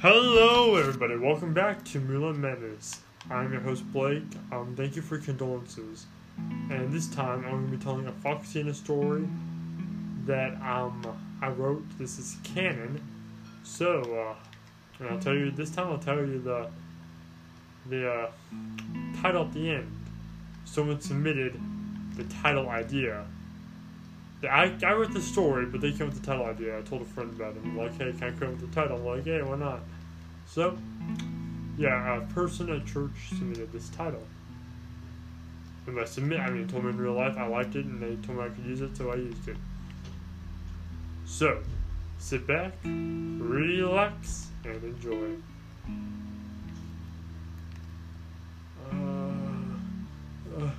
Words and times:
Hello, 0.00 0.76
everybody. 0.76 1.16
Welcome 1.16 1.52
back 1.52 1.84
to 1.86 2.00
Mulan 2.00 2.36
Menace. 2.36 3.00
I'm 3.28 3.50
your 3.52 3.60
host, 3.60 3.82
Blake. 3.92 4.22
Um, 4.52 4.74
thank 4.76 4.94
you 4.94 5.02
for 5.02 5.16
your 5.16 5.24
condolences. 5.24 6.06
And 6.70 6.92
this 6.92 7.08
time, 7.08 7.44
I'm 7.44 7.50
going 7.50 7.70
to 7.72 7.76
be 7.78 7.82
telling 7.82 8.06
a 8.06 8.12
Foxina 8.12 8.72
story 8.72 9.26
that 10.24 10.52
um, 10.62 11.02
I 11.42 11.48
wrote. 11.48 11.82
This 11.98 12.20
is 12.20 12.36
canon. 12.44 13.02
So, 13.64 14.02
uh, 14.30 15.00
and 15.00 15.08
I'll 15.08 15.18
tell 15.18 15.34
you, 15.34 15.50
this 15.50 15.70
time 15.70 15.88
I'll 15.88 15.98
tell 15.98 16.18
you 16.18 16.40
the, 16.42 16.70
the 17.90 18.08
uh, 18.08 18.30
title 19.20 19.46
at 19.46 19.52
the 19.52 19.68
end. 19.68 19.92
Someone 20.64 21.00
submitted 21.00 21.60
the 22.14 22.22
title 22.22 22.68
idea. 22.68 23.26
I, 24.44 24.76
I 24.84 24.92
wrote 24.92 25.12
the 25.12 25.20
story, 25.20 25.66
but 25.66 25.80
they 25.80 25.90
came 25.90 26.06
with 26.06 26.20
the 26.20 26.26
title 26.26 26.46
idea. 26.46 26.78
I 26.78 26.82
told 26.82 27.02
a 27.02 27.04
friend 27.04 27.32
about 27.32 27.56
it. 27.56 27.62
I'm 27.64 27.76
like, 27.76 27.92
hey, 27.98 28.12
can 28.12 28.34
I 28.34 28.38
come 28.38 28.52
with 28.52 28.60
the 28.60 28.74
title? 28.80 28.98
I'm 28.98 29.04
like, 29.04 29.24
hey, 29.24 29.42
why 29.42 29.56
not? 29.56 29.80
So, 30.46 30.78
yeah, 31.76 32.18
a 32.18 32.20
person 32.32 32.70
at 32.70 32.86
church 32.86 33.10
submitted 33.30 33.72
this 33.72 33.88
title. 33.90 34.22
And 35.86 35.98
I 35.98 36.04
submit, 36.04 36.38
I 36.38 36.50
mean, 36.50 36.68
told 36.68 36.84
me 36.84 36.90
in 36.90 36.98
real 36.98 37.14
life 37.14 37.36
I 37.36 37.46
liked 37.46 37.74
it, 37.74 37.84
and 37.84 38.00
they 38.00 38.14
told 38.26 38.38
me 38.38 38.44
I 38.44 38.48
could 38.48 38.64
use 38.64 38.80
it, 38.80 38.96
so 38.96 39.10
I 39.10 39.16
used 39.16 39.48
it. 39.48 39.56
So, 41.24 41.62
sit 42.18 42.46
back, 42.46 42.74
relax, 42.84 44.48
and 44.64 44.84
enjoy. 44.84 45.30
Uh, 48.92 50.64
uh, 50.64 50.70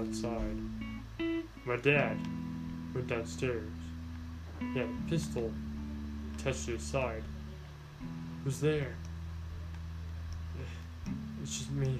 outside. 0.00 0.56
My 1.66 1.76
dad 1.76 2.16
went 2.94 3.06
downstairs. 3.08 3.68
He 4.58 4.78
had 4.78 4.88
a 4.88 5.10
pistol 5.10 5.52
attached 6.34 6.66
to 6.66 6.72
his 6.72 6.82
side. 6.82 7.22
It 8.00 8.44
was 8.44 8.60
there? 8.60 8.94
It's 11.42 11.58
just 11.58 11.70
me. 11.70 11.98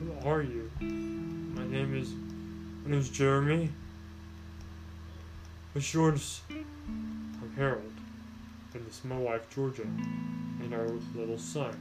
Who 0.00 0.28
are 0.28 0.42
you? 0.42 0.68
My 0.80 1.64
name 1.64 1.96
is. 1.96 2.10
My 2.84 2.90
name's 2.90 3.08
Jeremy. 3.08 3.70
What's 5.72 5.94
yours? 5.94 6.40
I'm 6.50 7.52
Harold. 7.56 7.92
And 8.74 8.84
this 8.84 8.98
is 8.98 9.04
my 9.04 9.16
wife, 9.16 9.48
Georgia. 9.54 9.82
And 9.82 10.74
our 10.74 10.88
little 11.14 11.38
son, 11.38 11.72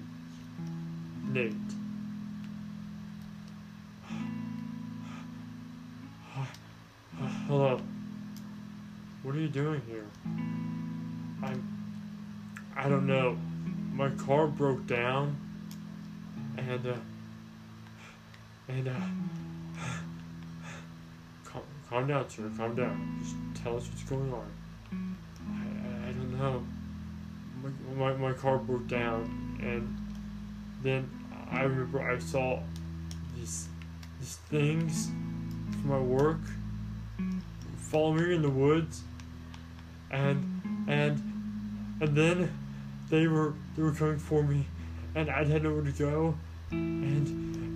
Nate. 1.31 1.78
Hello. 7.19 7.77
What 9.23 9.35
are 9.35 9.39
you 9.39 9.49
doing 9.49 9.81
here? 9.89 10.05
I'm. 11.43 11.77
I 12.77 12.87
don't 12.87 13.05
know. 13.07 13.37
My 13.91 14.09
car 14.11 14.47
broke 14.47 14.87
down. 14.87 15.35
And, 16.57 16.87
uh. 16.87 16.95
And, 18.69 18.87
uh. 18.87 18.93
Calm, 21.43 21.63
calm 21.89 22.07
down, 22.07 22.29
sir. 22.29 22.49
Calm 22.55 22.73
down. 22.73 23.19
Just 23.21 23.63
tell 23.63 23.75
us 23.75 23.85
what's 23.89 24.03
going 24.03 24.31
on. 24.31 25.17
I, 25.51 26.07
I, 26.07 26.11
don't 26.13 26.39
know. 26.39 26.63
My, 27.97 28.13
my, 28.13 28.29
my 28.29 28.33
car 28.33 28.59
broke 28.59 28.87
down. 28.87 29.59
And 29.61 29.93
then 30.81 31.09
I 31.51 31.63
remember 31.63 32.01
I 32.01 32.17
saw 32.19 32.61
these, 33.35 33.67
these 34.21 34.37
things 34.49 35.07
from 35.81 35.89
my 35.89 35.99
work 35.99 36.39
follow 37.89 38.13
me 38.13 38.35
in 38.35 38.41
the 38.41 38.49
woods. 38.49 39.01
And 40.11 40.61
and 40.87 41.97
and 42.01 42.15
then 42.15 42.51
they 43.09 43.27
were 43.27 43.53
they 43.75 43.83
were 43.83 43.91
coming 43.91 44.19
for 44.19 44.43
me. 44.43 44.65
And 45.15 45.29
I 45.29 45.43
didn't 45.43 45.63
know 45.63 45.73
where 45.73 45.83
to 45.83 45.91
go. 45.91 46.35
And 46.71 47.27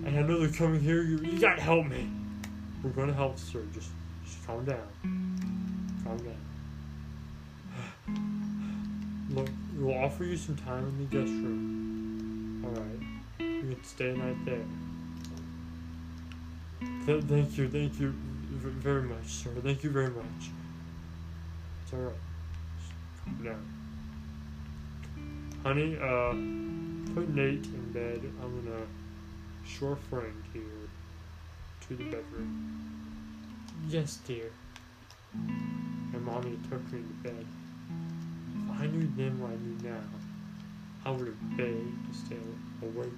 and 0.06 0.18
I 0.18 0.22
know 0.22 0.38
they're 0.38 0.48
coming 0.48 0.80
here. 0.80 1.02
You, 1.02 1.18
you 1.18 1.40
gotta 1.40 1.60
help 1.60 1.86
me. 1.86 2.08
We're 2.82 2.90
gonna 2.90 3.12
help 3.12 3.38
sir. 3.38 3.62
Just 3.72 3.90
just 4.24 4.46
calm 4.46 4.64
down. 4.64 4.86
Calm 6.04 6.18
down. 6.18 6.36
Look 9.34 9.48
we'll 9.76 9.98
offer 9.98 10.24
you 10.24 10.36
some 10.36 10.56
time 10.56 10.86
in 10.86 10.98
the 10.98 11.04
guest 11.04 11.32
room. 11.32 12.64
Alright. 12.64 13.00
You 13.40 13.74
can 13.74 13.84
stay 13.84 14.10
a 14.10 14.16
night 14.16 14.44
there. 14.44 14.64
Th- 17.06 17.24
thank 17.24 17.58
you 17.58 17.68
thank 17.68 18.00
you 18.00 18.14
very 18.54 19.02
much, 19.02 19.26
sir. 19.26 19.50
Thank 19.62 19.82
you 19.84 19.90
very 19.90 20.10
much. 20.10 20.50
It's 21.82 21.92
alright. 21.92 22.14
Calm 23.24 23.44
down. 23.44 23.74
Honey, 25.62 25.96
uh, 25.96 27.14
put 27.14 27.28
Nate 27.34 27.64
in 27.66 27.92
bed. 27.92 28.20
I'm 28.42 28.64
gonna 28.64 28.86
show 29.66 29.88
a 29.88 29.96
friend 29.96 30.42
here 30.52 30.62
to 31.88 31.96
the 31.96 32.04
bedroom. 32.04 32.80
Yes, 33.88 34.18
dear. 34.26 34.50
And 35.32 36.22
mommy 36.24 36.58
took 36.70 36.92
me 36.92 37.00
to 37.00 37.28
bed. 37.28 37.46
If 38.68 38.80
I 38.80 38.86
knew 38.86 39.08
then 39.16 39.40
what 39.40 39.50
I 39.50 39.56
knew 39.56 39.90
now, 39.90 40.00
I 41.04 41.10
would 41.10 41.26
have 41.26 41.56
begged 41.56 42.12
to 42.12 42.18
stay 42.18 42.36
awake. 42.82 43.12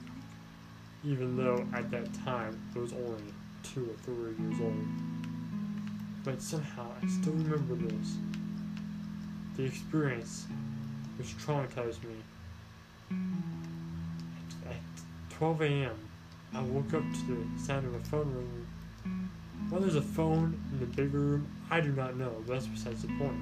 Even 1.04 1.36
though 1.36 1.64
at 1.74 1.91
that 1.91 2.12
time 2.24 2.58
I 2.74 2.78
was 2.78 2.92
only 2.92 3.32
two 3.62 3.91
or 3.91 3.97
three 4.04 4.44
years 4.44 4.60
old. 4.60 5.16
But 6.26 6.42
somehow 6.42 6.88
I 7.00 7.06
still 7.06 7.34
remember 7.34 7.76
this. 7.76 8.16
The 9.56 9.62
experience 9.62 10.47
which 11.19 11.38
traumatized 11.38 12.03
me. 12.03 12.16
At 14.69 14.75
12 15.31 15.62
a.m., 15.62 15.94
I 16.53 16.62
woke 16.62 16.92
up 16.94 17.03
to 17.03 17.26
the 17.28 17.62
sound 17.62 17.86
of 17.86 17.94
a 17.94 18.00
phone 18.00 18.26
ringing. 18.34 19.31
Why 19.69 19.78
there's 19.78 19.94
a 19.94 20.03
phone 20.03 20.60
in 20.72 20.81
the 20.81 20.86
big 20.86 21.15
room, 21.15 21.47
I 21.70 21.81
do 21.81 21.92
not 21.92 22.16
know, 22.16 22.32
but 22.44 22.54
that's 22.54 22.66
besides 22.66 23.03
the 23.03 23.09
point. 23.20 23.36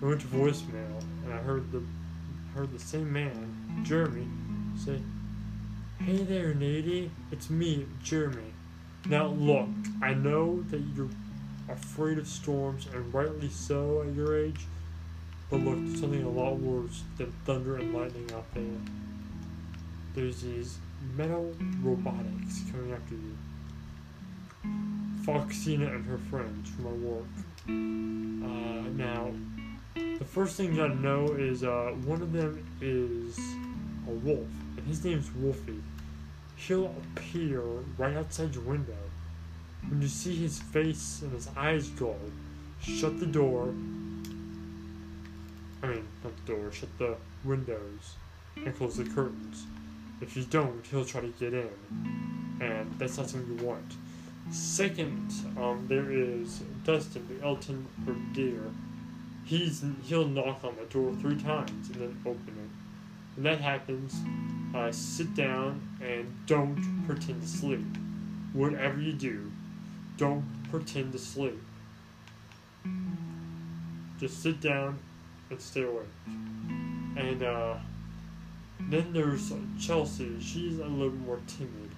I 0.00 0.06
went 0.06 0.20
to 0.20 0.28
voicemail 0.28 1.00
and 1.24 1.34
I 1.34 1.38
heard 1.38 1.72
the 1.72 1.82
heard 2.54 2.72
the 2.72 2.78
same 2.78 3.12
man, 3.12 3.82
Jeremy, 3.82 4.28
say, 4.76 5.00
Hey 5.98 6.18
there, 6.18 6.54
Nady, 6.54 7.10
it's 7.32 7.50
me, 7.50 7.84
Jeremy. 8.00 8.52
Now 9.06 9.26
look, 9.26 9.68
I 10.02 10.14
know 10.14 10.62
that 10.70 10.80
you're 10.96 11.10
afraid 11.68 12.16
of 12.16 12.26
storms, 12.26 12.86
and 12.92 13.12
rightly 13.12 13.50
so 13.50 14.02
at 14.02 14.14
your 14.14 14.38
age, 14.38 14.60
but 15.50 15.60
look, 15.60 15.76
there's 15.76 16.00
something 16.00 16.22
a 16.22 16.28
lot 16.28 16.56
worse 16.56 17.02
than 17.18 17.30
thunder 17.44 17.76
and 17.76 17.94
lightning 17.94 18.30
out 18.34 18.46
there. 18.54 18.64
There's 20.14 20.40
these 20.40 20.78
metal 21.16 21.54
robotics 21.82 22.62
coming 22.70 22.92
after 22.92 23.14
you. 23.14 23.36
Foxina 25.22 25.94
and 25.94 26.06
her 26.06 26.18
friends 26.18 26.70
from 26.70 26.84
my 26.84 26.90
work. 26.90 27.26
Uh, 27.68 28.88
now, 28.96 29.32
the 29.94 30.24
first 30.24 30.56
thing 30.56 30.70
you 30.72 30.76
gotta 30.76 30.94
know 30.94 31.26
is 31.26 31.62
uh, 31.62 31.94
one 32.04 32.22
of 32.22 32.32
them 32.32 32.64
is 32.80 33.38
a 34.08 34.12
wolf, 34.12 34.46
and 34.78 34.86
his 34.86 35.04
name's 35.04 35.30
Wolfie 35.34 35.82
he'll 36.56 36.94
appear 37.14 37.60
right 37.98 38.16
outside 38.16 38.54
your 38.54 38.64
window. 38.64 38.96
When 39.88 40.00
you 40.00 40.08
see 40.08 40.34
his 40.34 40.60
face 40.60 41.20
and 41.22 41.32
his 41.32 41.48
eyes 41.56 41.88
go, 41.90 42.16
shut 42.80 43.20
the 43.20 43.26
door. 43.26 43.68
I 45.82 45.86
mean, 45.88 46.04
not 46.22 46.32
the 46.46 46.52
door, 46.54 46.72
shut 46.72 46.88
the 46.98 47.16
windows 47.44 48.14
and 48.56 48.74
close 48.76 48.96
the 48.96 49.04
curtains. 49.04 49.66
If 50.20 50.36
you 50.36 50.44
don't, 50.44 50.84
he'll 50.86 51.04
try 51.04 51.20
to 51.20 51.28
get 51.28 51.52
in, 51.52 51.68
and 52.60 52.94
that's 52.98 53.18
not 53.18 53.28
something 53.28 53.58
you 53.58 53.64
want. 53.64 53.94
Second, 54.50 55.32
um, 55.58 55.86
there 55.88 56.10
is 56.10 56.62
Dustin, 56.84 57.26
the 57.28 57.44
Elton 57.44 57.86
Brigadier. 57.98 58.70
He's 59.44 59.84
he'll 60.04 60.26
knock 60.26 60.64
on 60.64 60.76
the 60.76 60.84
door 60.84 61.12
three 61.20 61.40
times 61.40 61.90
and 61.90 61.96
then 61.96 62.16
open 62.24 62.54
it. 62.58 62.63
When 63.34 63.44
that 63.44 63.60
happens, 63.60 64.14
uh, 64.74 64.92
sit 64.92 65.34
down 65.34 65.80
and 66.00 66.32
don't 66.46 67.04
pretend 67.06 67.42
to 67.42 67.48
sleep. 67.48 67.84
Whatever 68.52 69.00
you 69.00 69.12
do, 69.12 69.50
don't 70.16 70.44
pretend 70.70 71.12
to 71.12 71.18
sleep. 71.18 71.60
Just 74.20 74.40
sit 74.40 74.60
down 74.60 74.98
and 75.50 75.60
stay 75.60 75.82
awake. 75.82 76.06
And 76.26 77.42
uh, 77.42 77.74
then 78.88 79.12
there's 79.12 79.52
Chelsea. 79.80 80.40
She's 80.40 80.78
a 80.78 80.86
little 80.86 81.10
more 81.12 81.40
timid. 81.48 81.90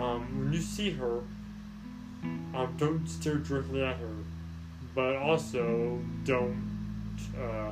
Um, 0.00 0.26
when 0.38 0.52
you 0.52 0.60
see 0.60 0.90
her, 0.90 1.22
um, 2.54 2.74
don't 2.76 3.06
stare 3.08 3.36
directly 3.36 3.84
at 3.84 3.96
her, 3.96 4.14
but 4.94 5.16
also 5.16 6.00
don't 6.24 6.60
uh, 7.40 7.70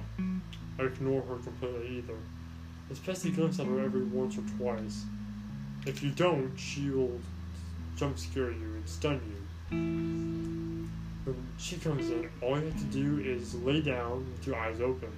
ignore 0.78 1.22
her 1.22 1.37
completely 1.37 1.99
either 1.99 2.16
especially 2.90 3.30
glimpse 3.30 3.58
at 3.58 3.66
her 3.66 3.80
every 3.80 4.04
once 4.04 4.36
or 4.38 4.42
twice. 4.56 5.04
If 5.86 6.02
you 6.02 6.10
don't, 6.10 6.56
she 6.56 6.90
will 6.90 7.20
jump 7.96 8.18
scare 8.18 8.50
you 8.50 8.74
and 8.74 8.88
stun 8.88 9.20
you. 9.70 10.88
when 11.24 11.46
she 11.58 11.76
comes 11.76 12.08
in, 12.10 12.28
all 12.40 12.58
you 12.58 12.66
have 12.66 12.78
to 12.78 12.84
do 12.84 13.18
is 13.18 13.54
lay 13.56 13.80
down 13.80 14.26
with 14.32 14.46
your 14.46 14.56
eyes 14.56 14.80
open. 14.80 15.10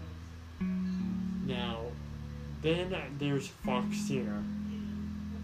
Now, 1.47 1.81
then 2.63 2.95
there's 3.19 3.51
Foxina, 3.65 4.43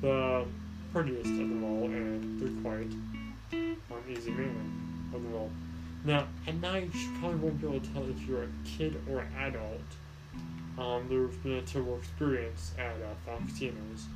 the 0.00 0.47
prettiest 0.93 1.31
of 1.31 1.37
them 1.37 1.65
all, 1.65 1.85
and 1.85 2.41
the 2.41 2.62
quite 2.62 2.93
uneasy 3.53 4.31
man 4.31 5.11
of 5.15 5.23
them 5.23 5.35
all. 5.35 5.50
Now, 6.05 6.27
at 6.47 6.56
night, 6.56 6.91
you 6.94 7.09
probably 7.19 7.38
won't 7.38 7.61
be 7.61 7.67
able 7.67 7.81
to 7.81 7.93
tell 7.93 8.09
if 8.09 8.20
you're 8.23 8.43
a 8.43 8.49
kid 8.65 9.00
or 9.09 9.20
an 9.20 9.32
adult. 9.38 9.81
Um, 10.76 11.06
there's 11.09 11.37
been 11.37 11.53
a 11.53 11.62
terrible 11.62 11.97
experience 11.99 12.73
at 12.79 12.97
uh, 12.97 13.15
Foxino's, 13.31 14.06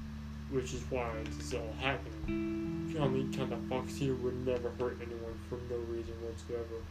which 0.50 0.74
is 0.74 0.82
why 0.90 1.10
this 1.24 1.46
is 1.46 1.54
all 1.54 1.74
happening. 1.80 2.96
On 2.98 3.12
the 3.12 3.20
account 3.20 3.50
that 3.50 3.68
Foxina 3.68 4.20
would 4.22 4.44
never 4.44 4.70
hurt 4.70 4.96
anyone 5.00 5.38
for 5.48 5.58
no 5.70 5.76
reason 5.88 6.14
whatsoever. 6.22 6.82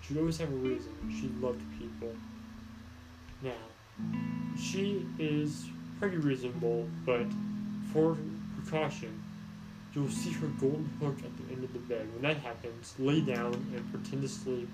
She'd 0.00 0.18
always 0.18 0.38
have 0.38 0.52
a 0.52 0.56
reason. 0.56 0.92
She 1.10 1.28
loved 1.44 1.62
people. 1.78 2.14
Now, 3.42 3.52
she 4.56 5.04
is 5.18 5.66
pretty 5.98 6.18
reasonable, 6.18 6.88
but 7.04 7.26
for 7.92 8.16
precaution, 8.62 9.22
you'll 9.94 10.08
see 10.08 10.30
her 10.32 10.46
golden 10.60 10.88
hook 11.00 11.16
at 11.24 11.36
the 11.36 11.52
end 11.52 11.64
of 11.64 11.72
the 11.72 11.78
bed. 11.80 12.06
When 12.12 12.22
that 12.22 12.36
happens, 12.42 12.94
lay 12.98 13.22
down 13.22 13.54
and 13.54 13.90
pretend 13.90 14.22
to 14.22 14.28
sleep. 14.28 14.68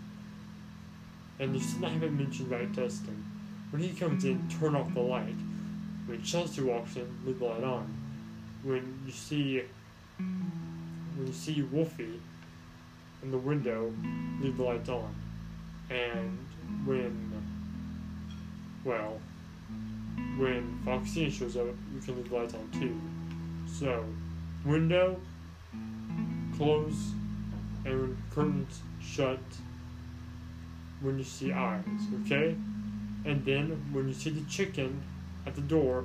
And 1.38 1.54
you 1.54 1.60
still 1.60 1.88
haven't 1.88 2.18
mentioned 2.18 2.52
about 2.52 2.72
Dustin. 2.74 3.24
When 3.72 3.80
he 3.80 3.88
comes 3.94 4.24
in, 4.24 4.36
hmm. 4.36 4.60
turn 4.60 4.76
off 4.76 4.92
the 4.92 5.00
light. 5.00 5.34
When 6.06 6.22
Chelsea 6.22 6.60
walks 6.60 6.94
in, 6.96 7.08
leave 7.24 7.38
the 7.38 7.46
light 7.46 7.64
on. 7.64 7.92
When 8.62 9.00
you 9.06 9.12
see 9.12 9.62
when 10.18 11.26
you 11.26 11.32
see 11.32 11.62
Wolfie 11.62 12.20
in 13.22 13.30
the 13.30 13.38
window, 13.38 13.92
leave 14.40 14.58
the 14.58 14.62
lights 14.62 14.90
on. 14.90 15.14
And 15.88 16.38
when 16.84 17.32
well, 18.84 19.18
when 20.36 20.82
Foxina 20.84 21.32
shows 21.32 21.56
up, 21.56 21.66
you 21.94 22.00
can 22.04 22.16
leave 22.16 22.28
the 22.28 22.36
lights 22.36 22.54
on 22.54 22.68
too. 22.78 23.00
So, 23.78 24.04
window, 24.66 25.18
close, 26.56 27.12
and 27.86 28.16
curtains 28.34 28.80
shut 29.00 29.38
when 31.00 31.16
you 31.16 31.24
see 31.24 31.52
eyes, 31.52 31.82
okay? 32.26 32.54
And 33.24 33.44
then 33.44 33.80
when 33.92 34.08
you 34.08 34.14
see 34.14 34.30
the 34.30 34.44
chicken 34.50 35.02
at 35.46 35.54
the 35.54 35.60
door, 35.60 36.04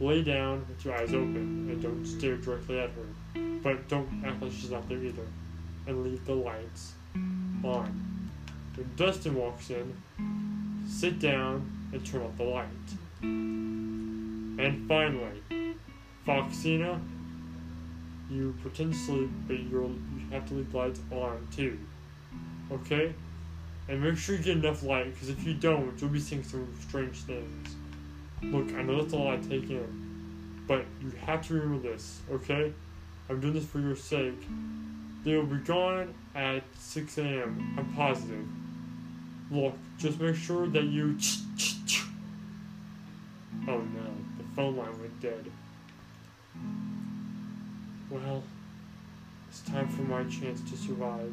lay 0.00 0.22
down 0.22 0.66
with 0.68 0.84
your 0.84 0.94
eyes 0.94 1.10
open 1.10 1.68
and 1.70 1.82
don't 1.82 2.04
stare 2.04 2.36
directly 2.36 2.78
at 2.78 2.90
her. 2.90 3.40
But 3.62 3.88
don't 3.88 4.22
act 4.24 4.42
like 4.42 4.52
she's 4.52 4.70
not 4.70 4.88
there 4.88 4.98
either. 4.98 5.26
And 5.86 6.04
leave 6.04 6.24
the 6.26 6.34
lights 6.34 6.92
on. 7.14 8.30
When 8.74 8.90
Dustin 8.96 9.34
walks 9.34 9.70
in, 9.70 9.96
sit 10.86 11.18
down 11.18 11.70
and 11.92 12.04
turn 12.04 12.22
off 12.22 12.36
the 12.36 12.44
light. 12.44 12.66
And 13.22 14.88
finally, 14.88 15.42
Foxina, 16.26 17.00
you 18.30 18.54
pretend 18.60 18.92
to 18.92 18.98
sleep, 18.98 19.30
but 19.46 19.58
you 19.58 19.98
have 20.30 20.46
to 20.48 20.54
leave 20.54 20.72
the 20.72 20.78
lights 20.78 21.00
on 21.10 21.46
too. 21.54 21.78
Okay? 22.70 23.14
And 23.88 24.02
make 24.02 24.16
sure 24.16 24.36
you 24.36 24.42
get 24.42 24.56
enough 24.56 24.82
light, 24.82 25.12
because 25.12 25.28
if 25.28 25.44
you 25.44 25.54
don't, 25.54 26.00
you'll 26.00 26.10
be 26.10 26.18
seeing 26.18 26.42
some 26.42 26.66
strange 26.80 27.18
things. 27.18 27.76
Look, 28.42 28.72
I 28.74 28.82
know 28.82 29.00
that's 29.00 29.14
all 29.14 29.28
I 29.28 29.36
take 29.36 29.70
in, 29.70 30.64
but 30.66 30.84
you 31.00 31.12
have 31.24 31.46
to 31.46 31.54
remember 31.54 31.90
this, 31.90 32.20
okay? 32.30 32.72
I'm 33.28 33.40
doing 33.40 33.54
this 33.54 33.64
for 33.64 33.78
your 33.78 33.96
sake. 33.96 34.40
They 35.24 35.36
will 35.36 35.46
be 35.46 35.58
gone 35.58 36.14
at 36.34 36.62
6 36.78 37.18
a.m. 37.18 37.74
I'm 37.78 37.92
positive. 37.94 38.46
Look, 39.50 39.74
just 39.98 40.20
make 40.20 40.36
sure 40.36 40.66
that 40.68 40.84
you. 40.84 41.16
Oh 43.68 43.78
no, 43.78 44.14
the 44.38 44.44
phone 44.54 44.76
line 44.76 45.00
went 45.00 45.20
dead. 45.20 45.50
Well, 48.10 48.42
it's 49.48 49.60
time 49.62 49.88
for 49.88 50.02
my 50.02 50.24
chance 50.24 50.60
to 50.70 50.76
survive. 50.76 51.32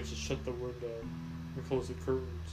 managed 0.00 0.14
to 0.14 0.18
shut 0.18 0.42
the 0.46 0.52
window 0.52 0.88
and 1.56 1.68
close 1.68 1.88
the 1.88 1.94
curtains. 1.94 2.50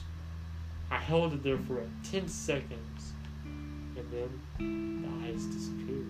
I 0.91 0.97
held 0.97 1.31
it 1.31 1.43
there 1.43 1.57
for 1.57 1.81
10 2.11 2.27
seconds, 2.27 3.13
and 3.45 4.05
then 4.11 4.29
the 4.59 5.07
eyes 5.25 5.45
disappeared. 5.45 6.05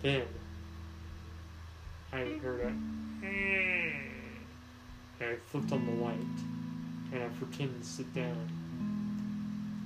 Then, 0.00 0.22
I 2.10 2.20
heard 2.42 2.60
a 2.60 2.72
and 5.20 5.30
I 5.30 5.36
flipped 5.46 5.72
on 5.72 5.84
the 5.84 5.92
light, 5.92 6.16
and 7.12 7.22
I 7.22 7.28
pretended 7.38 7.82
to 7.82 7.86
sit 7.86 8.14
down. 8.14 8.48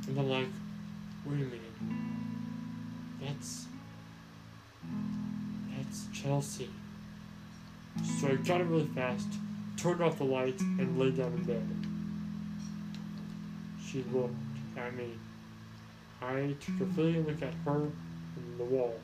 And 0.07 0.19
I'm 0.19 0.29
like, 0.29 0.47
wait 1.27 1.35
a 1.35 1.45
minute, 1.45 1.61
that's, 3.21 3.67
that's 5.77 6.07
Chelsea. 6.13 6.71
So 8.21 8.29
I 8.29 8.35
got 8.37 8.61
it 8.61 8.65
really 8.65 8.87
fast, 8.87 9.29
turned 9.79 10.03
off 10.03 10.19
the 10.19 10.25
lights, 10.25 10.61
and 10.61 10.99
lay 10.99 11.11
down 11.13 11.33
in 11.33 11.45
bed. 11.45 11.63
She 13.87 14.05
looked 14.13 14.35
at 14.77 14.95
me. 14.95 15.13
I 16.21 16.57
took 16.61 16.89
a 16.89 16.93
fleeting 16.93 17.27
look 17.27 17.41
at 17.43 17.55
her 17.65 17.89
and 18.37 18.59
the 18.59 18.65
wall, 18.65 19.01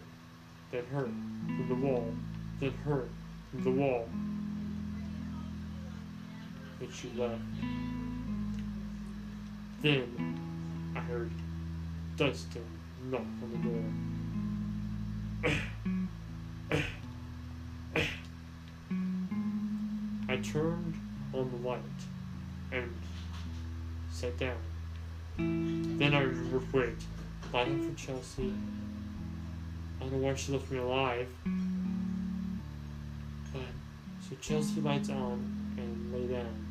then 0.73 0.85
her, 0.87 1.05
and 1.05 1.71
the 1.71 1.75
wall, 1.77 2.13
then 2.59 2.73
her, 2.85 3.05
and 3.53 3.65
the 3.65 3.71
wall. 3.71 4.09
And 6.81 6.93
she 6.93 7.09
left. 7.17 7.41
Then 9.81 10.93
I 10.97 11.01
heard 11.01 11.31
Dustin 12.17 12.65
knock 13.11 13.21
on 13.21 13.51
the 15.43 15.49
door. 15.49 15.55
turned 20.55 20.95
on 21.33 21.51
the 21.51 21.69
light 21.69 21.81
and 22.71 22.89
sat 24.13 24.39
down. 24.39 24.57
Then 25.37 26.15
I 26.15 26.21
remembered, 26.21 26.73
wait, 26.73 26.95
lighting 27.53 27.91
for 27.91 27.99
Chelsea. 27.99 28.53
I 30.01 30.05
don't 30.05 30.13
know 30.13 30.19
why 30.19 30.35
she 30.37 30.53
left 30.53 30.71
me 30.71 30.79
alive. 30.79 31.27
But, 33.53 33.63
so 34.29 34.37
Chelsea 34.41 34.81
lights 34.81 35.09
on 35.09 35.43
and 35.77 36.13
lay 36.15 36.37
down. 36.37 36.67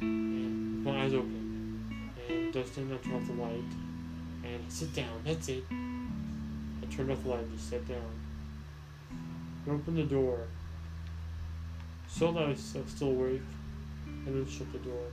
And 0.00 0.84
my 0.84 1.02
eyes 1.02 1.12
open. 1.12 1.82
And 2.28 2.52
Dustin, 2.52 2.92
I 2.92 3.04
turn 3.04 3.16
off 3.16 3.26
the 3.26 3.32
light. 3.32 3.72
And 4.44 4.62
sit 4.68 4.94
down, 4.94 5.22
that's 5.24 5.48
it. 5.48 5.64
I 5.72 6.86
turned 6.94 7.10
off 7.10 7.20
the 7.24 7.30
light 7.30 7.40
and 7.40 7.52
just 7.56 7.68
sat 7.68 7.88
down. 7.88 8.12
I 9.66 9.70
opened 9.70 9.96
the 9.96 10.04
door. 10.04 10.46
Saw 12.18 12.30
that 12.32 12.42
I 12.42 12.48
was 12.48 12.76
still 12.86 13.08
awake. 13.08 13.40
And 14.06 14.26
then 14.26 14.46
shut 14.48 14.70
the 14.72 14.78
door. 14.78 15.06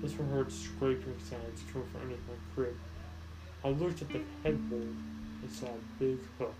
That's 0.00 0.14
when 0.18 0.28
I 0.28 0.32
heard 0.32 0.52
scraping 0.52 1.16
sounds 1.28 1.62
coming 1.72 1.88
from 1.88 2.00
underneath 2.02 2.28
my 2.28 2.34
crib. 2.54 2.76
I 3.64 3.68
looked 3.70 4.02
at 4.02 4.08
the 4.08 4.20
headboard 4.44 4.82
and 5.42 5.50
saw 5.50 5.66
a 5.66 5.78
big 5.98 6.18
hook. 6.38 6.54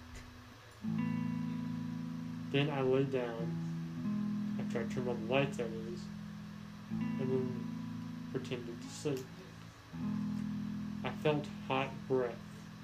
Then 2.51 2.71
I 2.71 2.81
lay 2.83 3.05
down 3.05 4.57
after 4.59 4.81
I 4.81 4.85
turned 4.93 5.09
on 5.09 5.27
the 5.27 5.33
lights, 5.33 5.57
that 5.59 5.67
is, 5.67 6.01
and 6.91 7.21
then 7.21 7.49
pretended 8.33 8.81
to 8.81 8.89
sleep. 8.89 9.27
I 11.05 11.11
felt 11.23 11.45
hot 11.69 11.91
breath 12.09 12.35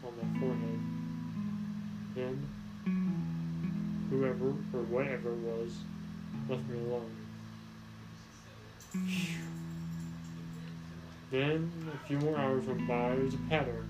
on 0.04 0.12
my 0.16 0.40
forehead. 0.40 0.80
Then, 2.14 2.47
whoever 4.11 4.49
or 4.49 4.83
whatever 4.85 5.33
it 5.33 5.38
was 5.38 5.73
left 6.49 6.69
me 6.69 6.79
alone. 6.79 7.17
Then 11.31 11.71
a 11.93 12.07
few 12.07 12.19
more 12.19 12.38
hours 12.38 12.65
went 12.65 12.88
by. 12.88 13.12
It 13.12 13.25
was 13.25 13.35
a 13.35 13.38
pattern. 13.50 13.88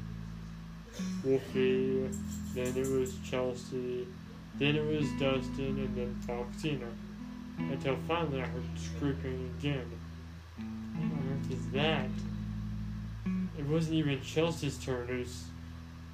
Wolfie, 1.24 2.08
then 2.54 2.76
it 2.76 2.88
was 2.88 3.14
Chelsea, 3.24 4.06
then 4.56 4.74
it 4.74 4.84
was 4.84 5.08
Dustin, 5.20 5.78
and 5.78 5.96
then 5.96 6.20
Foxina. 6.26 6.88
Until 7.58 7.96
finally 8.08 8.40
I 8.40 8.46
heard 8.46 8.64
scraping 8.76 9.54
again. 9.58 9.90
What 10.96 11.12
on 11.12 11.40
earth 11.40 11.52
is 11.52 11.70
that? 11.70 12.08
It 13.58 13.66
wasn't 13.66 13.94
even 13.94 14.20
Chelsea's 14.22 14.78
turn. 14.78 15.08
It 15.08 15.18
was. 15.18 15.44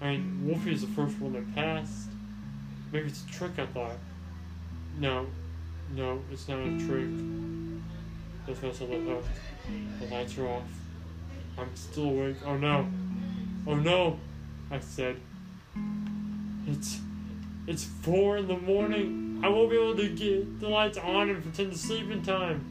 I 0.00 0.10
mean, 0.12 0.46
Wolfie 0.46 0.70
was 0.70 0.80
the 0.82 0.88
first 0.88 1.18
one 1.20 1.32
that 1.34 1.54
passed. 1.54 2.08
Maybe 2.94 3.08
it's 3.08 3.24
a 3.24 3.26
trick, 3.26 3.58
I 3.58 3.66
thought. 3.66 3.96
No. 5.00 5.26
No, 5.96 6.22
it's 6.30 6.46
not 6.46 6.60
a 6.60 6.78
trick. 6.86 7.08
That's 8.46 8.62
not 8.62 8.72
something 8.76 9.04
hooked. 9.04 9.26
The 9.98 10.06
lights 10.06 10.38
are 10.38 10.46
off. 10.46 10.62
I'm 11.58 11.74
still 11.74 12.04
awake. 12.04 12.36
Oh 12.46 12.56
no. 12.56 12.86
Oh 13.66 13.74
no, 13.74 14.20
I 14.70 14.78
said. 14.78 15.16
It's 16.68 17.00
it's 17.66 17.82
four 17.82 18.36
in 18.36 18.46
the 18.46 18.58
morning. 18.58 19.40
I 19.42 19.48
won't 19.48 19.70
be 19.70 19.76
able 19.76 19.96
to 19.96 20.08
get 20.10 20.60
the 20.60 20.68
lights 20.68 20.96
on 20.96 21.30
and 21.30 21.42
pretend 21.42 21.72
to 21.72 21.78
sleep 21.78 22.12
in 22.12 22.22
time. 22.22 22.64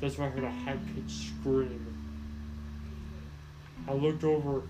That's 0.00 0.18
when 0.18 0.28
I 0.28 0.32
heard 0.32 0.42
a 0.42 0.50
high 0.50 0.78
pitched 0.92 1.28
scream. 1.38 1.86
I 3.86 3.92
looked 3.92 4.24
over 4.24 4.62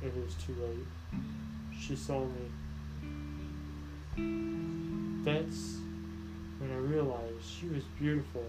and 0.00 0.12
it 0.16 0.24
was 0.24 0.34
too 0.34 0.54
late. 0.54 1.20
She 1.78 1.94
saw 1.94 2.20
me. 2.24 2.48
That's 4.14 5.78
when 6.58 6.70
I 6.70 6.76
realized 6.76 7.44
she 7.44 7.66
was 7.68 7.82
beautiful. 7.98 8.44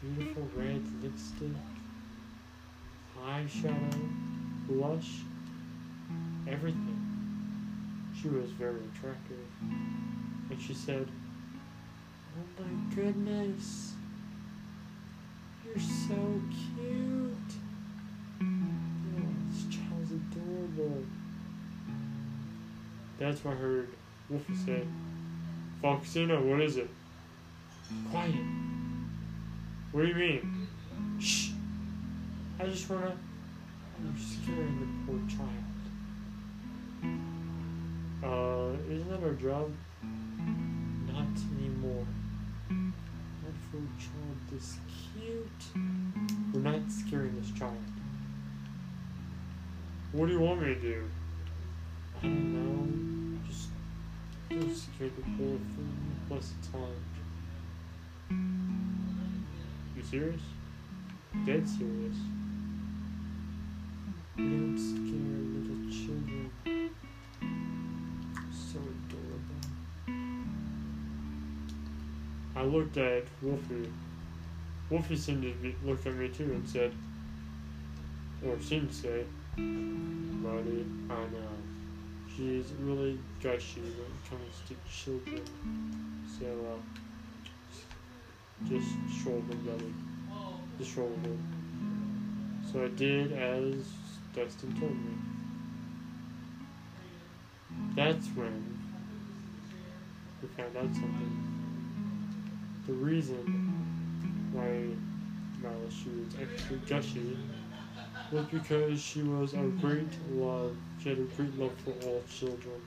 Beautiful 0.00 0.48
red 0.54 0.82
lipstick, 1.02 1.48
eyeshadow, 3.18 4.08
blush, 4.68 5.22
everything. 6.46 7.02
She 8.20 8.28
was 8.28 8.50
very 8.50 8.82
attractive. 8.94 9.46
And 9.62 10.58
she 10.60 10.74
said, 10.74 11.08
Oh 12.38 12.62
my 12.62 12.94
goodness, 12.94 13.94
you're 15.64 15.74
so 15.82 16.40
cute. 16.76 17.32
Oh, 18.42 19.34
this 19.50 19.74
child's 19.74 20.12
adorable. 20.12 21.02
That's 23.18 23.42
what 23.44 23.54
I 23.54 23.56
heard 23.56 23.88
Wolfie 24.28 24.56
say. 24.56 24.82
Foxina, 25.82 26.42
what 26.42 26.60
is 26.60 26.76
it? 26.78 26.90
Quiet. 28.10 28.34
What 29.92 30.02
do 30.02 30.08
you 30.08 30.14
mean? 30.14 30.68
Shh. 31.20 31.50
I 32.58 32.66
just 32.66 32.90
wanna. 32.90 33.16
You're 34.02 34.12
scaring 34.18 34.80
the 34.80 34.86
poor 35.06 35.20
child. 35.28 35.66
Uh, 38.22 38.92
isn't 38.92 39.08
that 39.10 39.22
our 39.22 39.34
job? 39.34 39.70
Not 41.06 41.36
anymore. 41.58 42.06
Not 42.70 43.56
for 43.70 43.76
a 43.76 43.80
child 44.00 44.36
this 44.50 44.76
cute. 45.14 45.82
We're 46.52 46.60
not 46.60 46.90
scaring 46.90 47.40
this 47.40 47.52
child. 47.56 47.76
What 50.12 50.26
do 50.26 50.32
you 50.32 50.40
want 50.40 50.62
me 50.62 50.68
to 50.68 50.80
do? 50.80 51.04
Don't 55.06 55.14
scare 55.14 55.16
the 55.16 55.22
poor 55.36 55.58
thing. 55.58 56.16
Plus, 56.28 56.52
hard. 56.72 56.96
You 59.96 60.02
serious? 60.02 60.40
Dead 61.44 61.68
serious. 61.68 62.16
You 64.36 64.50
don't 64.50 64.78
scare 64.78 65.42
little 65.54 65.82
children. 65.90 66.50
So 68.52 68.78
adorable. 68.78 69.60
I 72.56 72.62
looked 72.62 72.96
at 72.96 73.24
Wolfie. 73.42 73.90
Wolfie 74.90 75.16
seemed 75.16 75.42
to 75.42 75.52
be, 75.54 75.74
look 75.84 76.06
at 76.06 76.14
me 76.14 76.28
too 76.28 76.44
and 76.44 76.68
said, 76.68 76.92
or 78.46 78.60
seemed 78.60 78.90
to 78.90 78.94
say, 78.94 79.24
Buddy, 79.56 80.86
I 81.10 81.14
know. 81.14 81.65
She's 82.36 82.70
really 82.80 83.18
gushy 83.42 83.80
when 83.80 84.10
it 84.12 84.28
comes 84.28 84.60
to 84.68 84.74
children. 84.92 85.42
So, 86.38 86.44
uh, 86.44 86.80
just 88.68 88.88
shoulder 89.24 89.56
buddy. 89.64 89.94
Just 90.78 90.94
shoulder. 90.94 91.36
So 92.70 92.84
I 92.84 92.88
did 92.88 93.32
as 93.32 93.86
Dustin 94.34 94.78
told 94.78 94.92
me. 94.92 95.14
That's 97.94 98.26
when 98.34 98.80
we 100.42 100.48
found 100.48 100.76
out 100.76 100.94
something. 100.94 101.32
The 102.86 102.92
reason 102.92 104.50
why 104.52 104.90
Mila 105.62 105.90
she 105.90 106.10
was 106.10 106.34
extra 106.38 106.76
gushy 106.86 107.38
was 108.32 108.46
because 108.46 109.00
she 109.00 109.22
was 109.22 109.54
a 109.54 109.62
great 109.80 110.08
love. 110.30 110.76
She 111.02 111.10
had 111.10 111.18
a 111.18 111.22
great 111.22 111.58
love 111.58 111.72
for 111.84 111.92
all 112.06 112.22
children. 112.28 112.80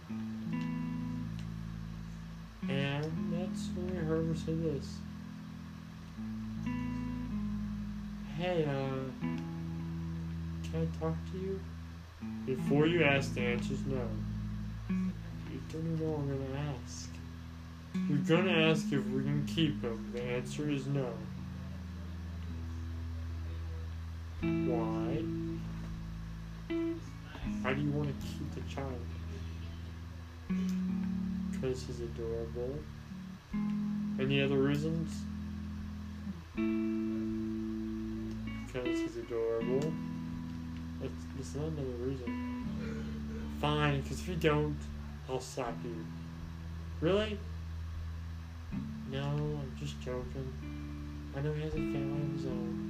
And 2.68 3.34
that's 3.34 3.68
when 3.76 3.90
we 3.90 3.98
heard 3.98 4.28
her 4.28 4.36
say 4.36 4.54
this. 4.54 4.98
Hey, 8.38 8.64
uh, 8.66 9.28
can 10.64 10.76
I 10.76 11.00
talk 11.00 11.16
to 11.32 11.38
you? 11.38 11.60
Before 12.46 12.86
you 12.86 13.04
ask, 13.04 13.34
the 13.34 13.42
answer's 13.42 13.86
no. 13.86 14.08
You 14.90 15.62
don't 15.72 15.94
even 15.94 16.00
know 16.00 16.16
I'm 16.16 16.28
gonna 16.28 16.74
ask. 16.84 17.10
You're 18.08 18.38
gonna 18.38 18.70
ask 18.70 18.92
if 18.92 19.06
we 19.08 19.24
can 19.24 19.46
keep 19.46 19.82
him. 19.82 20.12
The 20.14 20.22
answer 20.22 20.70
is 20.70 20.86
no. 20.88 21.12
Why 24.42 25.09
the 28.60 28.70
child? 28.74 29.00
Because 31.52 31.84
he's 31.84 32.00
adorable. 32.02 32.80
Any 34.20 34.42
other 34.42 34.58
reasons? 34.58 35.12
Because 38.66 39.00
he's 39.00 39.18
adorable. 39.18 39.94
That's, 41.00 41.14
that's 41.36 41.56
not 41.56 41.68
another 41.68 41.98
reason. 42.06 43.56
Fine, 43.62 44.02
because 44.02 44.20
if 44.20 44.28
you 44.28 44.36
don't, 44.36 44.78
I'll 45.30 45.40
slap 45.40 45.76
you. 45.84 46.06
Really? 47.02 47.38
No, 49.12 49.22
I'm 49.22 49.72
just 49.80 50.00
joking. 50.02 50.54
I 51.36 51.42
know 51.42 51.54
he 51.54 51.62
has 51.62 51.74
a 51.74 51.78
family 51.78 52.22
of 52.22 52.34
his 52.34 52.46
own. 52.46 52.89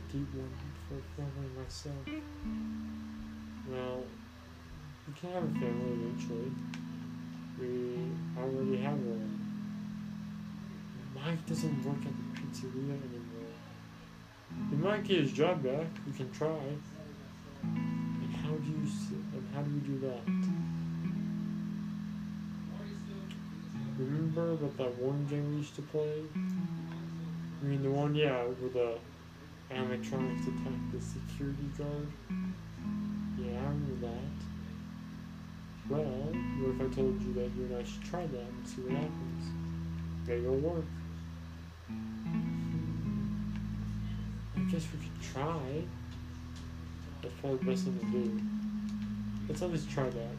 I 0.00 0.12
deep 0.12 0.34
one 0.34 0.50
for 0.88 0.98
family 1.16 1.48
myself. 1.56 2.06
Well, 3.68 4.04
we 5.06 5.14
can 5.14 5.30
have 5.32 5.44
a 5.44 5.46
family 5.46 5.92
eventually. 5.92 6.52
We 7.58 8.12
already 8.40 8.76
have 8.78 8.98
one. 8.98 9.36
Mike 11.14 11.46
doesn't 11.46 11.84
work 11.84 11.98
at 11.98 12.12
the 12.16 12.40
pizzeria 12.40 12.96
anymore. 12.96 13.52
He 14.70 14.76
might 14.76 15.04
get 15.04 15.18
his 15.18 15.32
job 15.32 15.62
back. 15.62 15.86
We 16.06 16.12
can 16.12 16.30
try. 16.32 16.78
And 17.62 18.36
how 18.42 18.52
do 18.52 18.70
you 18.70 18.88
and 19.34 19.48
how 19.54 19.62
do 19.62 19.70
we 19.70 19.80
do 19.80 19.98
that? 19.98 20.22
Remember 23.98 24.52
about 24.52 24.76
that 24.78 24.96
one 24.96 25.26
game 25.26 25.50
we 25.50 25.56
used 25.58 25.74
to 25.76 25.82
play? 25.82 26.22
I 26.34 27.64
mean 27.66 27.82
the 27.82 27.90
one, 27.90 28.14
yeah, 28.14 28.44
with 28.44 28.72
the 28.72 28.98
animatronics 29.70 30.42
attack 30.42 30.78
the 30.92 31.00
security 31.00 31.68
guard. 31.78 32.08
Yeah, 33.38 33.52
I 33.52 33.64
remember 33.64 34.06
that. 34.06 34.36
Well, 35.88 36.32
what 36.60 36.70
if 36.74 36.80
I 36.80 36.94
told 36.94 37.22
you 37.22 37.32
that 37.34 37.50
you 37.56 37.64
and 37.64 37.76
I 37.76 37.84
should 37.84 38.04
try 38.04 38.26
that 38.26 38.40
and 38.40 38.66
see 38.68 38.82
what 38.82 38.92
happens? 38.92 39.44
Maybe 40.26 40.44
it'll 40.44 40.56
work. 40.56 40.84
I 44.56 44.60
guess 44.70 44.86
we 44.92 44.98
could 44.98 45.20
try. 45.22 45.84
That's 47.22 47.34
probably 47.40 47.58
the 47.58 47.64
best 47.64 47.84
thing 47.84 47.98
to 47.98 48.04
do. 48.06 48.40
Let's 49.48 49.62
always 49.62 49.86
try 49.86 50.08
that. 50.08 50.36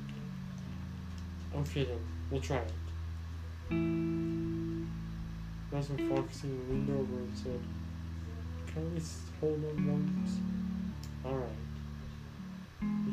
Okay 1.59 1.83
then, 1.83 1.99
we'll 2.29 2.41
try 2.41 2.57
it. 2.57 2.73
That's 5.71 5.89
when 5.89 6.09
Foxy 6.09 6.47
leaned 6.69 6.89
over 6.89 7.17
and 7.17 7.37
said, 7.37 7.59
can 8.73 8.93
least 8.95 9.19
hold 9.39 9.63
on 9.65 9.87
once? 9.87 10.31
Alright. 11.25 11.49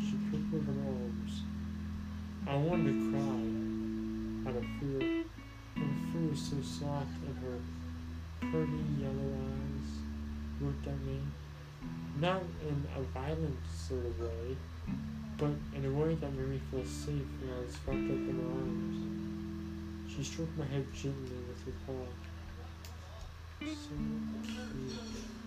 She 0.00 0.14
picked 0.30 0.52
me 0.52 0.58
up 0.58 0.66
her 0.66 0.72
arms. 0.86 1.42
I 2.46 2.54
wanted 2.56 2.92
to 2.92 3.10
cry 3.10 4.50
out 4.50 4.56
of 4.56 4.64
fear. 4.78 5.24
Her 5.76 5.92
fear 6.12 6.30
was 6.30 6.40
so 6.40 6.56
soft 6.62 7.10
and 7.26 7.36
her 7.42 7.58
pretty 8.40 8.84
yellow 9.00 9.34
eyes 9.34 9.90
looked 10.60 10.86
at 10.86 11.00
me. 11.00 11.20
Not 12.20 12.42
in 12.62 12.86
a 12.96 13.00
violent 13.00 13.58
sort 13.74 14.06
of 14.06 14.20
way, 14.20 14.56
but 15.36 15.50
in 15.74 15.84
a 15.84 15.90
way 15.90 16.14
that 16.14 16.32
made 16.34 16.48
me 16.48 16.60
feel 16.70 16.84
safe 16.84 17.26
when 17.40 17.52
I 17.54 17.60
was 17.60 17.76
wrapped 17.86 18.10
up 18.10 18.28
in 18.30 18.36
her 18.38 18.50
arms. 18.60 20.14
She 20.14 20.24
stroked 20.24 20.56
my 20.56 20.64
head 20.66 20.86
gently 20.94 21.36
with 21.48 21.64
her 21.64 21.72
paw. 21.86 22.06
So 23.60 23.94
cute. 24.44 25.37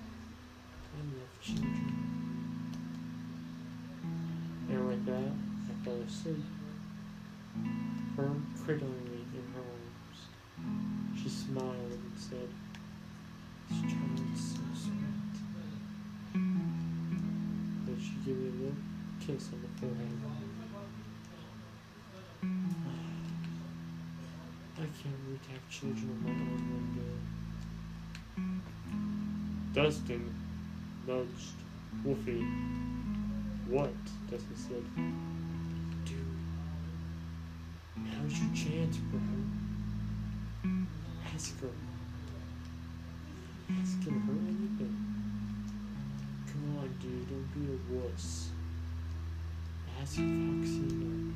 I 0.94 1.00
love 1.00 1.34
children. 1.42 1.92
And 4.70 4.88
with 4.88 5.06
that, 5.06 5.32
I 5.70 5.86
fell 5.86 6.02
asleep. 6.02 6.46
Her 8.18 8.30
cradling 8.64 9.06
me 9.06 9.20
in 9.34 9.46
her 9.54 9.62
arms. 9.62 10.20
She 11.22 11.30
smiled 11.30 11.92
and 11.92 12.18
said, 12.18 12.50
This 13.70 13.82
child 13.82 14.20
is 14.34 14.42
so 14.52 14.64
sweet. 14.76 15.36
Then 16.34 17.98
she 18.00 18.14
gave 18.26 18.38
me 18.38 18.48
a 18.48 18.52
little 18.52 18.76
kiss 19.20 19.50
on 19.54 19.60
the 19.62 19.68
forehead. 19.80 20.18
I 24.78 24.88
can't 25.02 25.22
wait 25.30 25.42
to 25.44 25.50
have 25.52 25.66
children 25.70 26.10
of 26.10 26.18
my 26.22 26.30
own 26.32 26.62
one 26.74 26.90
day. 26.96 27.18
Dustin 29.74 30.51
nudged 31.08 31.56
Wolfie. 32.04 32.46
What? 33.68 33.94
Dustin 34.30 34.56
said. 34.56 34.86
Dude, 36.06 36.18
now's 37.98 38.40
your 38.40 38.54
chance, 38.56 38.98
bro. 38.98 39.20
Ask 41.34 41.60
her. 41.62 41.68
Asking 43.82 44.20
her 44.22 44.34
anything. 44.48 44.96
Come 46.48 46.78
on, 46.80 46.90
dude, 47.00 47.30
don't 47.30 47.50
be 47.54 47.62
a 47.72 47.78
wuss. 47.94 48.50
Ask 50.02 50.16
Foxina. 50.18 51.34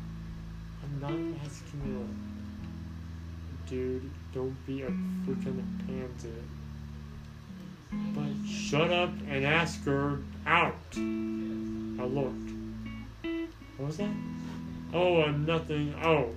I'm 0.83 0.95
not 1.01 1.19
asking 1.45 1.83
you. 1.85 2.07
Dude, 3.67 4.09
don't 4.33 4.57
be 4.67 4.81
a 4.83 4.89
freaking 4.89 5.63
pansy. 5.87 6.29
But 8.13 8.47
shut 8.49 8.91
up 8.91 9.11
and 9.29 9.45
ask 9.45 9.83
her 9.85 10.19
out. 10.45 10.75
I 10.95 12.03
looked. 12.03 12.49
What 13.77 13.87
was 13.87 13.97
that? 13.97 14.13
Oh, 14.93 15.21
uh, 15.21 15.31
nothing. 15.31 15.93
Oh. 16.03 16.29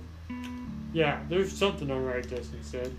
Yeah, 0.91 1.21
there's 1.29 1.51
something 1.51 1.89
alright, 1.91 2.27
Justin 2.27 2.63
said. 2.63 2.91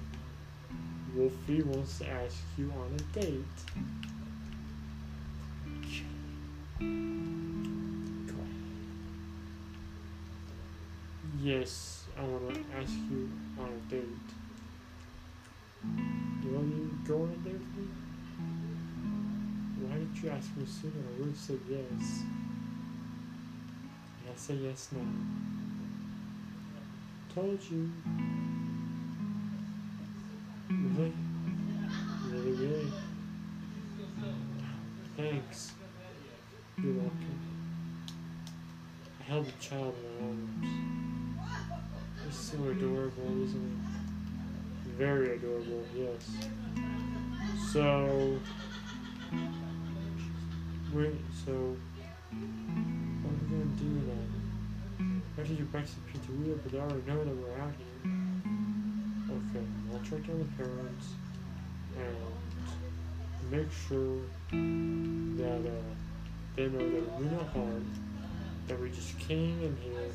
Wolfie 1.15 1.63
wants 1.63 1.99
to 1.99 2.09
ask 2.09 2.39
you 2.57 2.73
on 2.79 2.95
a 2.95 3.21
date. 3.21 3.45
Yes, 11.43 12.05
I 12.19 12.23
want 12.23 12.55
to 12.55 12.61
ask 12.77 12.93
you 13.11 13.31
on 13.59 13.69
a 13.69 13.91
date. 13.91 14.05
Do 16.43 16.49
You 16.49 16.55
want 16.55 17.07
to 17.07 17.09
go 17.09 17.23
on 17.23 17.31
a 17.31 17.49
date 17.49 17.53
with 17.55 17.77
me? 17.77 18.00
You 20.15 20.31
ask 20.31 20.55
me 20.57 20.67
sooner? 20.67 20.93
I 21.19 21.25
have 21.25 21.37
said 21.37 21.61
yes. 21.69 22.23
And 24.19 24.33
I 24.33 24.37
say 24.37 24.55
yes 24.55 24.89
now. 24.93 25.01
Told 27.35 27.61
you. 27.71 27.91
Really? 30.69 31.13
Really, 32.29 32.53
really? 32.53 32.93
Thanks. 35.17 35.73
You're 36.83 36.95
welcome. 36.95 37.41
I 39.21 39.23
held 39.23 39.47
the 39.47 39.53
child 39.61 39.95
in 39.95 40.03
my 40.17 40.23
arms. 40.27 41.61
It's 42.27 42.39
so 42.39 42.59
adorable, 42.69 43.45
isn't 43.45 43.57
it? 43.57 44.91
Very 44.99 45.37
adorable, 45.37 45.85
yes. 45.95 46.31
So, 47.73 48.39
wait, 50.93 51.15
so, 51.45 51.53
what 51.53 52.41
are 52.41 53.39
we 53.41 53.51
gonna 53.51 53.65
do 53.79 53.91
then? 54.07 55.23
To 55.37 55.55
get 55.55 55.73
back 55.73 55.87
to 55.87 55.93
pizzeria, 56.13 56.59
but 56.63 56.73
they 56.73 56.79
already 56.79 57.03
know 57.07 57.25
that 57.25 57.35
we're 57.35 57.61
out 57.61 57.73
here. 57.79 58.13
Okay, 59.31 59.67
I'll 59.93 60.05
track 60.05 60.27
down 60.27 60.39
the 60.39 60.63
parents 60.63 61.07
and 61.97 62.17
make 63.51 63.73
sure 63.89 64.19
that 64.51 65.69
uh, 65.69 65.83
they 66.57 66.69
know 66.69 66.91
that 66.91 67.21
we 67.21 67.27
know 67.27 67.45
harm, 67.55 67.91
that 68.69 68.81
we 68.81 68.91
just 68.91 69.19
came 69.19 69.63
in 69.63 69.77
here 69.83 70.11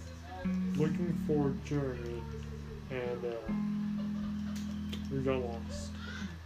looking 0.76 1.18
for 1.26 1.54
Jeremy 1.68 2.22
and 2.92 3.26
uh, 3.26 3.52
we 5.12 5.20
got 5.20 5.40
lost. 5.40 5.92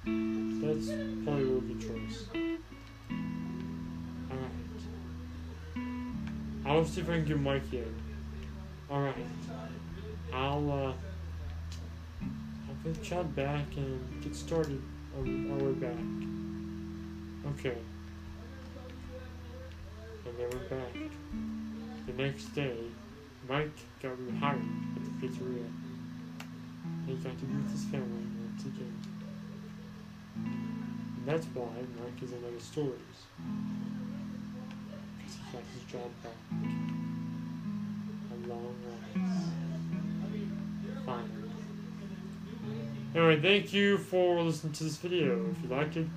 That's 0.05 0.87
probably 1.25 1.57
a 1.57 1.61
good 1.61 1.81
choice. 1.81 2.59
I'll 6.69 6.85
see 6.85 7.01
if 7.01 7.09
I 7.09 7.13
can 7.13 7.25
get 7.25 7.39
Mike 7.39 7.73
in. 7.73 7.95
Alright. 8.91 9.15
I'll 10.31 10.71
uh 10.71 10.93
I'll 12.21 12.75
put 12.83 13.01
Chad 13.01 13.35
back 13.35 13.65
and 13.75 14.21
get 14.21 14.35
started 14.35 14.79
on 15.17 15.51
our 15.51 15.57
way 15.65 15.73
back. 15.73 15.97
Okay. 17.57 17.77
And 20.27 20.37
then 20.37 20.47
we're 20.51 20.77
back. 20.77 20.93
The 22.05 22.13
next 22.21 22.53
day, 22.53 22.77
Mike 23.49 23.71
got 24.03 24.15
rehired 24.17 24.63
at 24.95 25.03
the 25.03 25.27
pizzeria. 25.27 25.65
He 27.07 27.15
got 27.15 27.39
to 27.39 27.45
be 27.45 27.55
with 27.55 27.71
his 27.71 27.85
family 27.85 28.27
once 28.45 28.65
again. 28.65 28.95
And 30.35 31.23
that's 31.25 31.47
why 31.47 31.65
Mike 31.99 32.21
is 32.21 32.31
in 32.31 32.45
other 32.45 32.59
stories. 32.59 33.25
His 35.51 35.83
job 35.91 36.09
back. 36.23 36.31
A 38.31 38.47
long 38.47 38.75
rise. 38.85 39.43
Finally. 41.05 41.49
Anyway, 43.15 43.41
thank 43.41 43.73
you 43.73 43.97
for 43.97 44.41
listening 44.43 44.73
to 44.73 44.83
this 44.83 44.97
video. 44.97 45.49
If 45.49 45.63
you 45.63 45.75
liked 45.75 45.97
it, 45.97 46.07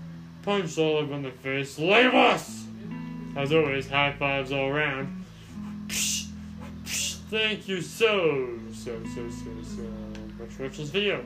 punch 0.42 0.78
Olive 0.78 1.10
in 1.12 1.22
the 1.22 1.30
face. 1.30 1.78
Leave 1.78 2.14
us! 2.14 2.64
As 3.34 3.52
always, 3.52 3.88
high 3.88 4.12
fives 4.12 4.52
all 4.52 4.68
around. 4.68 5.24
Thank 7.30 7.66
you 7.66 7.80
so, 7.80 8.58
so, 8.74 9.02
so, 9.14 9.30
so, 9.30 9.62
so 9.62 9.82
much 10.38 10.50
for 10.50 10.64
watching 10.64 10.84
this 10.84 10.90
video. 10.90 11.24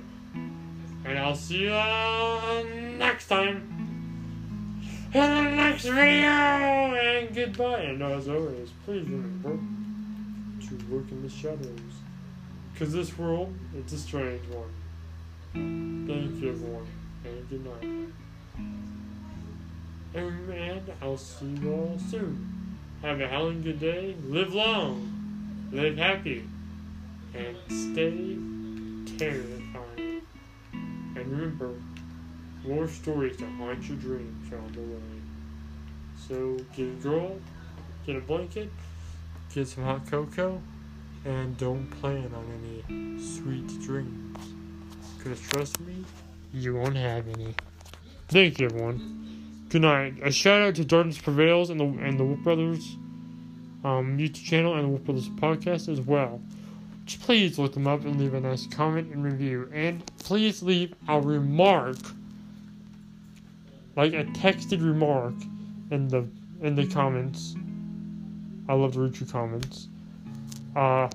And 1.05 1.19
I'll 1.19 1.35
see 1.35 1.65
you 1.65 1.73
uh, 1.73 2.63
next 2.97 3.27
time. 3.27 3.76
In 5.17 5.23
the 5.23 5.51
next 5.51 5.85
video! 5.85 6.29
And 6.29 7.35
goodbye. 7.35 7.81
And 7.81 8.03
as 8.03 8.29
always, 8.29 8.69
please 8.85 9.09
remember 9.09 9.59
to 10.67 10.75
work 10.95 11.11
in 11.11 11.23
the 11.23 11.31
shadows. 11.31 11.81
Because 12.75 12.93
this 12.93 13.17
world, 13.17 13.55
it's 13.75 13.95
a 13.95 13.99
strange 13.99 14.43
one. 14.51 14.69
Thank 15.55 16.43
you, 16.43 16.51
everyone. 16.51 16.87
And 17.25 17.49
good 17.49 17.65
night. 17.65 18.13
And 20.15 20.93
I'll 21.01 21.17
see 21.17 21.47
you 21.47 21.73
all 21.73 21.99
soon. 22.11 22.77
Have 23.01 23.19
a 23.19 23.27
howling 23.27 23.63
good 23.63 23.81
day. 23.81 24.15
Live 24.29 24.53
long. 24.53 25.71
Live 25.73 25.97
happy. 25.97 26.45
And 27.35 27.57
stay 27.69 28.37
terrifying. 29.17 30.21
And 30.75 31.27
remember, 31.27 31.73
more 32.67 32.89
stories 32.89 33.37
to 33.39 33.47
haunt 33.47 33.83
your 33.89 33.97
dreams 33.99 34.53
on 34.53 34.73
the 34.73 34.81
way. 34.81 35.17
So 36.29 36.57
get 36.75 36.89
a 36.89 37.03
girl, 37.03 37.39
get 38.05 38.17
a 38.17 38.21
blanket, 38.21 38.71
get 39.55 39.69
some 39.69 39.85
hot 39.85 40.11
cocoa, 40.11 40.61
and 41.25 41.57
don't 41.59 41.89
plan 42.01 42.31
on 42.35 42.85
any 42.89 43.23
sweet 43.23 43.67
dreams. 43.81 44.39
Because 45.17 45.41
trust 45.41 45.81
me, 45.81 46.05
you 46.53 46.75
won't 46.75 46.97
have 46.97 47.29
any. 47.29 47.55
Thank 48.29 48.59
you, 48.59 48.67
everyone. 48.67 49.67
Good 49.69 49.83
night. 49.83 50.15
A 50.23 50.31
shout 50.31 50.63
out 50.63 50.75
to 50.77 50.85
Darkness 50.85 51.19
Prevails 51.19 51.71
and 51.71 51.81
the 51.81 51.85
and 51.85 52.19
the 52.19 52.25
Wolf 52.25 52.41
Brothers 52.41 52.97
um, 53.85 54.19
YouTube 54.19 54.45
channel 54.45 54.75
and 54.75 54.85
the 54.85 54.89
Wolf 54.89 55.05
Brothers 55.05 55.29
podcast 55.29 55.89
as 55.89 56.01
well. 56.01 56.41
Please 57.21 57.59
look 57.59 57.75
them 57.75 57.87
up 57.87 58.05
and 58.05 58.19
leave 58.19 58.35
a 58.35 58.41
nice 58.41 58.67
comment 58.67 59.13
and 59.13 59.23
review. 59.23 59.71
And 59.73 60.05
please 60.19 60.63
leave 60.63 60.95
a 61.09 61.21
remark 61.21 61.97
like 63.97 64.13
a 64.13 64.25
texted 64.25 64.85
remark 64.85 65.35
in 65.91 66.09
the 66.09 66.29
in 66.61 66.75
the 66.75 66.87
comments. 66.87 67.57
I 68.69 68.75
love 68.75 68.93
to 68.95 69.01
read 69.01 69.19
your 69.19 69.29
comments. 69.29 69.89
Uh, 70.75 71.09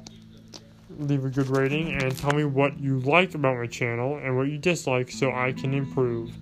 leave 0.97 1.23
a 1.23 1.29
good 1.29 1.47
rating 1.47 1.93
and 1.93 2.15
tell 2.17 2.31
me 2.31 2.43
what 2.43 2.79
you 2.79 2.99
like 2.99 3.35
about 3.35 3.57
my 3.57 3.67
channel 3.67 4.17
and 4.17 4.35
what 4.35 4.47
you 4.47 4.57
dislike 4.57 5.11
so 5.11 5.31
I 5.31 5.51
can 5.51 5.73
improve. 5.73 6.33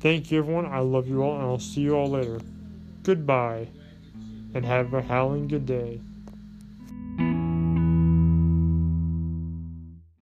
Thank 0.00 0.30
you, 0.30 0.38
everyone. 0.38 0.66
I 0.66 0.80
love 0.80 1.08
you 1.08 1.22
all, 1.22 1.36
and 1.36 1.44
I'll 1.44 1.58
see 1.58 1.80
you 1.80 1.94
all 1.94 2.10
later. 2.10 2.40
Goodbye, 3.02 3.68
and 4.54 4.64
have 4.64 4.92
a 4.94 5.02
howling 5.02 5.48
good 5.48 5.66
day. 5.66 6.00